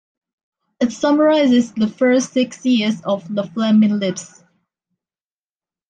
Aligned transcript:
It 0.79 0.93
summarizes 0.93 1.73
the 1.73 1.85
first 1.87 2.33
six 2.33 2.65
years 2.65 3.01
of 3.01 3.31
The 3.35 3.43
Flaming 3.43 3.99
Lips. 3.99 4.43